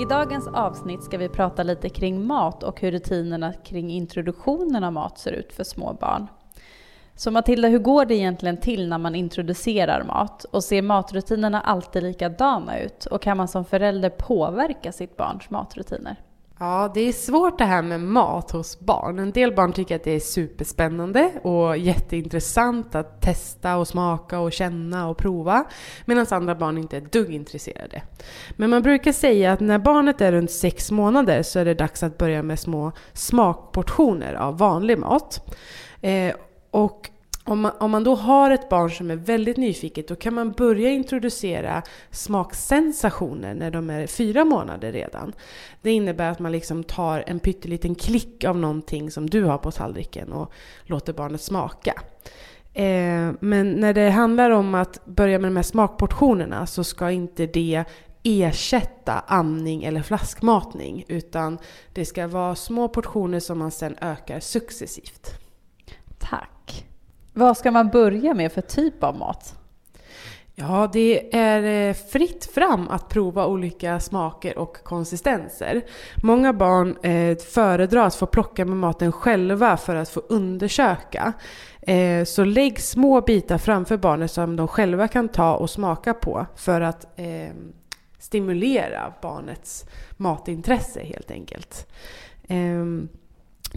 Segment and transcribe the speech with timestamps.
[0.00, 4.92] I dagens avsnitt ska vi prata lite kring mat och hur rutinerna kring introduktionen av
[4.92, 6.26] mat ser ut för små barn.
[7.14, 10.44] Så Matilda, hur går det egentligen till när man introducerar mat?
[10.44, 13.06] Och ser matrutinerna alltid likadana ut?
[13.06, 16.16] Och kan man som förälder påverka sitt barns matrutiner?
[16.58, 19.18] Ja, det är svårt det här med mat hos barn.
[19.18, 24.52] En del barn tycker att det är superspännande och jätteintressant att testa och smaka och
[24.52, 25.64] känna och prova.
[26.04, 28.02] Medan andra barn inte är ett dugg intresserade.
[28.56, 32.02] Men man brukar säga att när barnet är runt sex månader så är det dags
[32.02, 35.56] att börja med små smakportioner av vanlig mat.
[36.00, 36.34] Eh,
[36.70, 37.10] och
[37.44, 40.52] om man, om man då har ett barn som är väldigt nyfiket då kan man
[40.52, 45.32] börja introducera smaksensationer när de är fyra månader redan.
[45.82, 49.70] Det innebär att man liksom tar en pytteliten klick av någonting som du har på
[49.70, 52.02] tallriken och låter barnet smaka.
[52.72, 57.46] Eh, men när det handlar om att börja med de här smakportionerna så ska inte
[57.46, 57.84] det
[58.22, 61.58] ersätta amning eller flaskmatning utan
[61.92, 65.30] det ska vara små portioner som man sen ökar successivt.
[66.18, 66.86] Tack.
[67.36, 69.54] Vad ska man börja med för typ av mat?
[70.54, 75.82] Ja, det är eh, fritt fram att prova olika smaker och konsistenser.
[76.22, 81.32] Många barn eh, föredrar att få plocka med maten själva för att få undersöka.
[81.80, 86.46] Eh, så lägg små bitar framför barnet som de själva kan ta och smaka på
[86.56, 87.54] för att eh,
[88.18, 89.84] stimulera barnets
[90.16, 91.86] matintresse helt enkelt.
[92.48, 93.08] Ehm,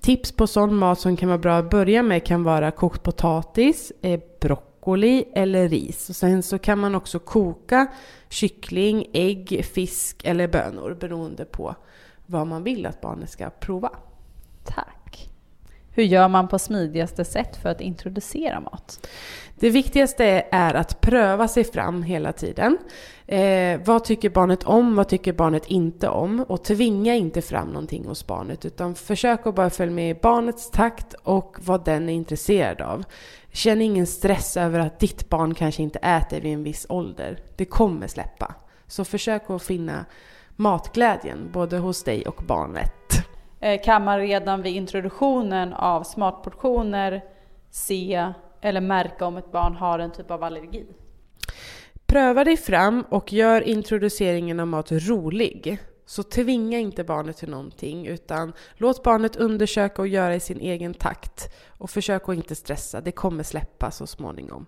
[0.00, 3.92] Tips på sån mat som kan vara bra att börja med kan vara kokt potatis,
[4.02, 6.08] eh, broccoli eller ris.
[6.08, 7.86] Och sen så kan man också koka
[8.28, 11.74] kyckling, ägg, fisk eller bönor beroende på
[12.26, 13.90] vad man vill att barnet ska prova.
[14.64, 14.95] Tack.
[15.96, 19.08] Hur gör man på smidigaste sätt för att introducera mat?
[19.54, 22.78] Det viktigaste är att pröva sig fram hela tiden.
[23.26, 24.96] Eh, vad tycker barnet om?
[24.96, 26.44] Vad tycker barnet inte om?
[26.48, 30.70] Och tvinga inte fram någonting hos barnet utan försök att bara följa med i barnets
[30.70, 33.04] takt och vad den är intresserad av.
[33.52, 37.38] Känn ingen stress över att ditt barn kanske inte äter vid en viss ålder.
[37.56, 38.54] Det kommer släppa.
[38.86, 40.04] Så försök att finna
[40.56, 43.05] matglädjen både hos dig och barnet.
[43.60, 47.24] Eh, kan man redan vid introduktionen av smartportioner
[47.70, 50.86] se eller märka om ett barn har en typ av allergi?
[52.06, 55.78] Pröva dig fram och gör introduceringen av mat rolig.
[56.06, 60.94] Så tvinga inte barnet till någonting utan låt barnet undersöka och göra i sin egen
[60.94, 61.54] takt.
[61.78, 64.66] Och försök att inte stressa, det kommer släppa så småningom.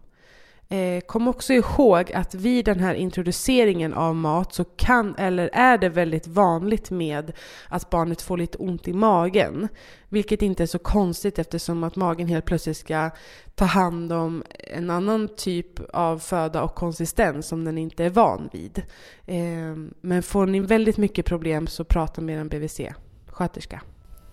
[0.71, 5.79] Eh, kom också ihåg att vid den här introduceringen av mat så kan, eller är
[5.79, 7.33] det väldigt vanligt med
[7.69, 9.69] att barnet får lite ont i magen.
[10.09, 13.11] Vilket inte är så konstigt eftersom att magen helt plötsligt ska
[13.55, 14.43] ta hand om
[14.75, 18.83] en annan typ av föda och konsistens som den inte är van vid.
[19.27, 23.81] Eh, men får ni väldigt mycket problem så prata med en BVC-sköterska.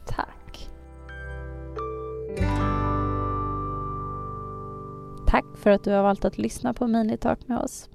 [0.06, 0.45] Tack.
[5.36, 7.90] Tack för att du har valt att lyssna på Minitalk med oss.